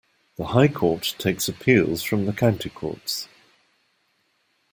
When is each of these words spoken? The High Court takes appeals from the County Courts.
The 0.37 0.45
High 0.47 0.67
Court 0.67 1.13
takes 1.19 1.47
appeals 1.47 2.01
from 2.01 2.25
the 2.25 2.33
County 2.33 2.71
Courts. 2.71 3.27